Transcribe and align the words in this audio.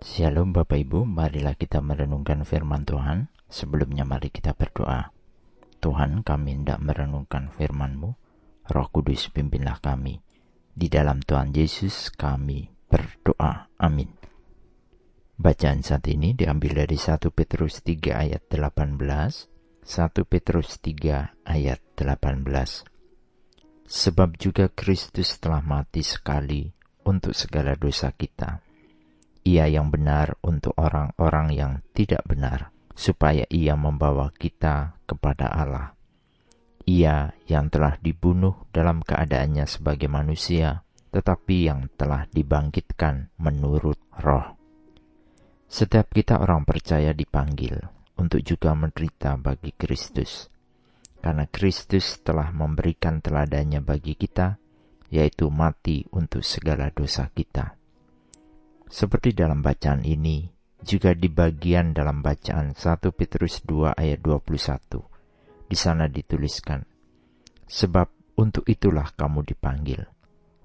Shalom 0.00 0.56
Bapak 0.56 0.80
Ibu, 0.80 1.04
marilah 1.04 1.60
kita 1.60 1.84
merenungkan 1.84 2.40
firman 2.48 2.88
Tuhan. 2.88 3.28
Sebelumnya 3.52 4.08
mari 4.08 4.32
kita 4.32 4.56
berdoa. 4.56 5.12
Tuhan 5.76 6.24
kami 6.24 6.56
hendak 6.56 6.80
merenungkan 6.80 7.52
firman-Mu, 7.52 8.08
Roh 8.72 8.88
Kudus 8.88 9.28
pimpinlah 9.28 9.76
kami. 9.84 10.24
Di 10.72 10.88
dalam 10.88 11.20
Tuhan 11.20 11.52
Yesus 11.52 12.16
kami 12.16 12.72
berdoa. 12.88 13.68
Amin. 13.76 14.08
Bacaan 15.36 15.84
saat 15.84 16.08
ini 16.08 16.32
diambil 16.32 16.88
dari 16.88 16.96
1 16.96 17.20
Petrus 17.28 17.84
3 17.84 18.24
ayat 18.24 18.48
18, 18.48 18.96
1 18.96 19.84
Petrus 20.24 20.80
3 20.80 21.44
ayat 21.44 21.80
18. 22.00 23.84
Sebab 23.84 24.40
juga 24.40 24.72
Kristus 24.72 25.36
telah 25.36 25.60
mati 25.60 26.00
sekali 26.00 26.72
untuk 27.04 27.36
segala 27.36 27.76
dosa 27.76 28.08
kita 28.16 28.69
ia 29.40 29.64
yang 29.64 29.88
benar 29.88 30.36
untuk 30.44 30.76
orang-orang 30.76 31.48
yang 31.56 31.72
tidak 31.96 32.20
benar, 32.28 32.68
supaya 32.92 33.48
ia 33.48 33.72
membawa 33.72 34.28
kita 34.36 35.00
kepada 35.08 35.48
Allah. 35.48 35.96
Ia 36.84 37.32
yang 37.48 37.72
telah 37.72 37.96
dibunuh 38.00 38.68
dalam 38.74 39.00
keadaannya 39.00 39.64
sebagai 39.64 40.12
manusia, 40.12 40.84
tetapi 41.08 41.70
yang 41.70 41.88
telah 41.96 42.28
dibangkitkan 42.28 43.32
menurut 43.40 43.96
roh. 44.20 44.56
Setiap 45.70 46.10
kita 46.12 46.42
orang 46.42 46.66
percaya 46.66 47.14
dipanggil 47.14 47.78
untuk 48.18 48.42
juga 48.42 48.74
menderita 48.74 49.38
bagi 49.38 49.72
Kristus. 49.72 50.50
Karena 51.20 51.46
Kristus 51.46 52.20
telah 52.24 52.50
memberikan 52.50 53.20
teladannya 53.20 53.84
bagi 53.84 54.16
kita, 54.16 54.56
yaitu 55.12 55.52
mati 55.52 56.08
untuk 56.10 56.40
segala 56.40 56.88
dosa 56.90 57.28
kita 57.28 57.79
seperti 58.90 59.30
dalam 59.38 59.62
bacaan 59.62 60.02
ini, 60.02 60.50
juga 60.82 61.14
di 61.14 61.30
bagian 61.30 61.94
dalam 61.94 62.26
bacaan 62.26 62.74
1 62.74 63.14
Petrus 63.14 63.62
2 63.62 63.94
ayat 63.94 64.18
21. 64.18 65.70
Di 65.70 65.76
sana 65.78 66.10
dituliskan, 66.10 66.82
Sebab 67.70 68.34
untuk 68.42 68.66
itulah 68.66 69.14
kamu 69.14 69.46
dipanggil, 69.46 70.02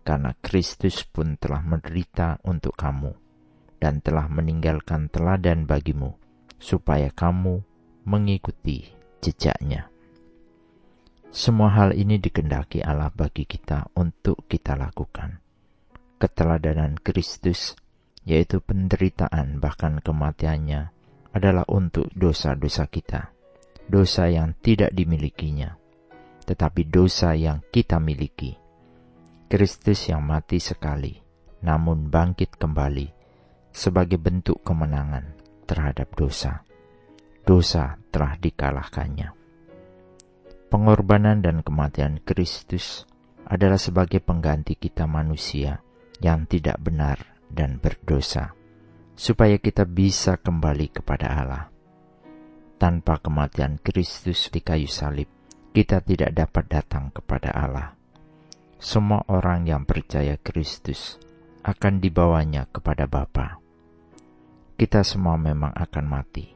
karena 0.00 0.32
Kristus 0.40 1.04
pun 1.04 1.36
telah 1.36 1.60
menderita 1.60 2.40
untuk 2.48 2.72
kamu, 2.72 3.12
dan 3.76 4.00
telah 4.00 4.24
meninggalkan 4.32 5.12
teladan 5.12 5.68
bagimu, 5.68 6.16
supaya 6.56 7.12
kamu 7.12 7.60
mengikuti 8.08 8.88
jejaknya. 9.20 9.92
Semua 11.28 11.76
hal 11.76 11.92
ini 11.92 12.16
dikendaki 12.16 12.80
Allah 12.80 13.12
bagi 13.12 13.44
kita 13.44 13.92
untuk 14.00 14.48
kita 14.48 14.78
lakukan. 14.78 15.44
Keteladanan 16.16 16.96
Kristus 17.02 17.76
yaitu 18.24 18.60
penderitaan 18.64 19.60
bahkan 19.60 20.00
kematiannya, 20.00 20.92
adalah 21.36 21.64
untuk 21.68 22.08
dosa-dosa 22.16 22.88
kita. 22.88 23.32
Dosa 23.84 24.32
yang 24.32 24.56
tidak 24.64 24.96
dimilikinya, 24.96 25.76
tetapi 26.48 26.88
dosa 26.88 27.36
yang 27.36 27.60
kita 27.68 28.00
miliki. 28.00 28.56
Kristus 29.44 30.08
yang 30.08 30.24
mati 30.24 30.56
sekali, 30.56 31.12
namun 31.60 32.08
bangkit 32.08 32.56
kembali 32.56 33.12
sebagai 33.74 34.16
bentuk 34.16 34.64
kemenangan 34.64 35.36
terhadap 35.68 36.16
dosa. 36.16 36.64
Dosa 37.44 38.00
telah 38.08 38.40
dikalahkannya. 38.40 39.36
Pengorbanan 40.72 41.44
dan 41.44 41.60
kematian 41.60 42.24
Kristus 42.24 43.04
adalah 43.44 43.76
sebagai 43.76 44.24
pengganti 44.24 44.80
kita 44.80 45.04
manusia 45.04 45.84
yang 46.24 46.48
tidak 46.48 46.80
benar 46.80 47.33
dan 47.50 47.78
berdosa, 47.78 48.52
supaya 49.14 49.58
kita 49.58 49.86
bisa 49.86 50.36
kembali 50.40 50.90
kepada 50.90 51.26
Allah. 51.30 51.64
Tanpa 52.76 53.22
kematian 53.22 53.78
Kristus 53.78 54.50
di 54.50 54.60
kayu 54.60 54.90
salib, 54.90 55.30
kita 55.70 56.02
tidak 56.02 56.34
dapat 56.34 56.64
datang 56.68 57.14
kepada 57.14 57.54
Allah. 57.54 57.88
Semua 58.78 59.22
orang 59.30 59.64
yang 59.64 59.86
percaya 59.86 60.36
Kristus 60.36 61.16
akan 61.64 62.02
dibawanya 62.02 62.68
kepada 62.68 63.08
Bapa. 63.08 63.62
Kita 64.74 65.06
semua 65.06 65.38
memang 65.38 65.72
akan 65.72 66.04
mati, 66.04 66.50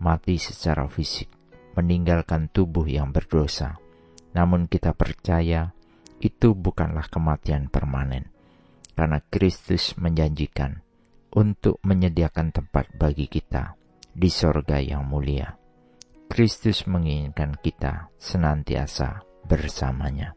mati 0.00 0.40
secara 0.40 0.88
fisik, 0.88 1.28
meninggalkan 1.76 2.50
tubuh 2.50 2.88
yang 2.88 3.12
berdosa. 3.12 3.76
Namun 4.32 4.66
kita 4.66 4.96
percaya 4.96 5.70
itu 6.18 6.56
bukanlah 6.56 7.06
kematian 7.06 7.70
permanen 7.70 8.37
karena 8.98 9.22
Kristus 9.30 9.94
menjanjikan 9.94 10.82
untuk 11.30 11.78
menyediakan 11.86 12.50
tempat 12.50 12.90
bagi 12.98 13.30
kita 13.30 13.78
di 14.10 14.26
sorga 14.26 14.82
yang 14.82 15.06
mulia. 15.06 15.54
Kristus 16.26 16.82
menginginkan 16.90 17.54
kita 17.62 18.10
senantiasa 18.18 19.22
bersamanya. 19.46 20.34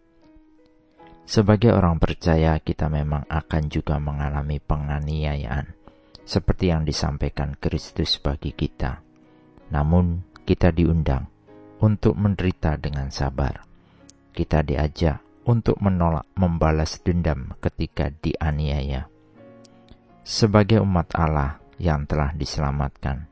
Sebagai 1.26 1.74
orang 1.74 1.98
percaya, 1.98 2.62
kita 2.62 2.86
memang 2.86 3.26
akan 3.26 3.64
juga 3.66 3.98
mengalami 3.98 4.62
penganiayaan, 4.62 5.74
seperti 6.22 6.70
yang 6.70 6.86
disampaikan 6.86 7.58
Kristus 7.58 8.22
bagi 8.22 8.54
kita. 8.54 9.02
Namun, 9.74 10.22
kita 10.46 10.70
diundang 10.70 11.26
untuk 11.82 12.14
menderita 12.14 12.78
dengan 12.78 13.10
sabar. 13.10 13.66
Kita 14.30 14.62
diajak 14.62 15.31
untuk 15.46 15.82
menolak 15.82 16.30
membalas 16.38 17.02
dendam 17.02 17.58
ketika 17.58 18.14
dianiaya. 18.14 19.10
Sebagai 20.22 20.86
umat 20.86 21.10
Allah 21.18 21.58
yang 21.82 22.06
telah 22.06 22.30
diselamatkan, 22.38 23.26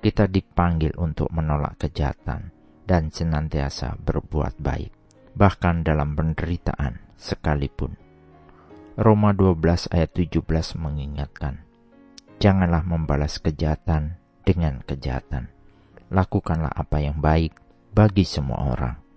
kita 0.00 0.24
dipanggil 0.24 0.96
untuk 0.96 1.28
menolak 1.28 1.76
kejahatan 1.76 2.48
dan 2.88 3.12
senantiasa 3.12 4.00
berbuat 4.00 4.56
baik, 4.56 4.92
bahkan 5.36 5.84
dalam 5.84 6.16
penderitaan 6.16 6.96
sekalipun. 7.20 7.92
Roma 8.96 9.36
12 9.36 9.92
ayat 9.92 10.10
17 10.16 10.80
mengingatkan, 10.80 11.64
Janganlah 12.40 12.88
membalas 12.88 13.36
kejahatan 13.36 14.16
dengan 14.48 14.80
kejahatan. 14.80 15.52
Lakukanlah 16.08 16.72
apa 16.72 17.04
yang 17.04 17.20
baik 17.20 17.52
bagi 17.92 18.24
semua 18.24 18.72
orang 18.72 19.09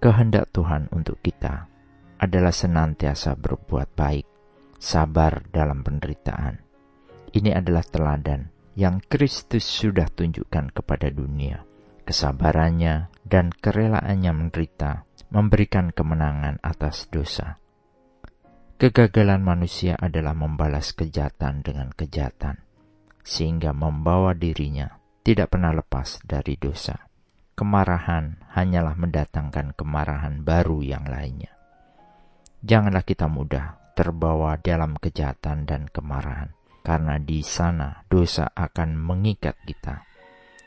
Kehendak 0.00 0.48
Tuhan 0.56 0.88
untuk 0.96 1.20
kita 1.20 1.68
adalah 2.16 2.56
senantiasa 2.56 3.36
berbuat 3.36 3.92
baik, 3.92 4.24
sabar 4.80 5.44
dalam 5.52 5.84
penderitaan. 5.84 6.56
Ini 7.36 7.52
adalah 7.52 7.84
teladan 7.84 8.48
yang 8.80 9.04
Kristus 9.04 9.68
sudah 9.68 10.08
tunjukkan 10.08 10.72
kepada 10.72 11.12
dunia. 11.12 11.68
Kesabarannya 12.08 13.12
dan 13.28 13.52
kerelaannya 13.52 14.32
menderita 14.32 15.04
memberikan 15.28 15.92
kemenangan 15.92 16.56
atas 16.64 17.04
dosa. 17.12 17.60
Kegagalan 18.80 19.44
manusia 19.44 20.00
adalah 20.00 20.32
membalas 20.32 20.96
kejahatan 20.96 21.60
dengan 21.60 21.92
kejahatan, 21.92 22.64
sehingga 23.20 23.76
membawa 23.76 24.32
dirinya 24.32 24.96
tidak 25.20 25.52
pernah 25.52 25.76
lepas 25.76 26.24
dari 26.24 26.56
dosa 26.56 27.09
kemarahan 27.60 28.40
hanyalah 28.56 28.96
mendatangkan 28.96 29.76
kemarahan 29.76 30.40
baru 30.40 30.80
yang 30.80 31.04
lainnya. 31.04 31.52
Janganlah 32.64 33.04
kita 33.04 33.28
mudah 33.28 33.92
terbawa 33.92 34.56
dalam 34.56 34.96
kejahatan 34.96 35.68
dan 35.68 35.84
kemarahan, 35.92 36.56
karena 36.80 37.20
di 37.20 37.44
sana 37.44 38.00
dosa 38.08 38.48
akan 38.56 38.96
mengikat 38.96 39.60
kita. 39.68 40.08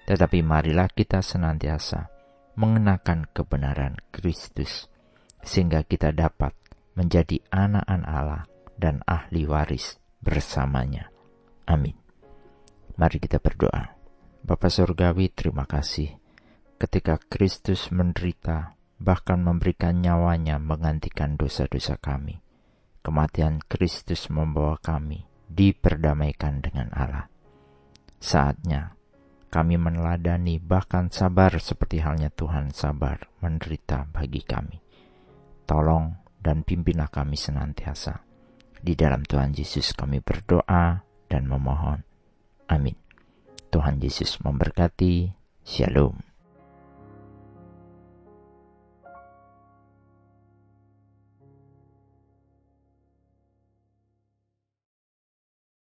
Tetapi 0.05 0.45
marilah 0.45 0.85
kita 0.85 1.25
senantiasa 1.25 2.13
mengenakan 2.61 3.25
kebenaran 3.33 3.97
Kristus, 4.13 4.85
sehingga 5.41 5.81
kita 5.81 6.13
dapat 6.13 6.53
menjadi 6.93 7.41
anak-anak 7.49 8.05
Allah 8.05 8.43
dan 8.77 9.01
ahli 9.09 9.49
waris 9.49 9.97
bersamanya. 10.21 11.09
Amin. 11.65 11.97
Mari 13.01 13.17
kita 13.17 13.41
berdoa. 13.41 13.97
Bapak 14.45 14.69
Surgawi, 14.69 15.33
terima 15.33 15.65
kasih 15.65 16.22
ketika 16.83 17.15
Kristus 17.15 17.95
menderita, 17.95 18.75
bahkan 18.99 19.39
memberikan 19.39 20.03
nyawanya 20.03 20.59
menggantikan 20.59 21.39
dosa-dosa 21.39 21.95
kami. 21.95 22.43
Kematian 22.99 23.63
Kristus 23.63 24.27
membawa 24.27 24.75
kami 24.83 25.23
diperdamaikan 25.47 26.59
dengan 26.59 26.91
Allah. 26.91 27.31
Saatnya 28.19 28.99
kami 29.47 29.79
meneladani 29.79 30.59
bahkan 30.59 31.07
sabar 31.07 31.55
seperti 31.55 32.03
halnya 32.03 32.27
Tuhan 32.27 32.75
sabar 32.75 33.31
menderita 33.39 34.03
bagi 34.11 34.43
kami. 34.43 34.83
Tolong 35.63 36.19
dan 36.43 36.67
pimpinlah 36.67 37.07
kami 37.07 37.39
senantiasa. 37.39 38.27
Di 38.83 38.91
dalam 38.99 39.23
Tuhan 39.23 39.55
Yesus 39.55 39.95
kami 39.95 40.19
berdoa 40.19 40.99
dan 41.31 41.47
memohon. 41.47 42.03
Amin. 42.67 42.99
Tuhan 43.71 44.03
Yesus 44.03 44.43
memberkati. 44.43 45.31
Shalom. 45.63 46.32